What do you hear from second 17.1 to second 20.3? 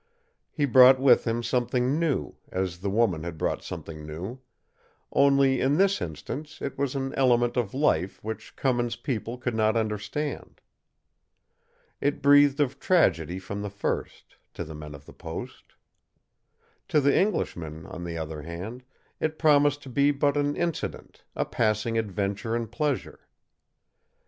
Englishman, on the other hand, it promised to be